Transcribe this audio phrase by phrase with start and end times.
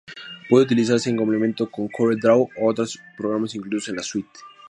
[0.49, 4.39] Puede utilizarse en complemento con Corel Draw u otros programas incluidos en la suite.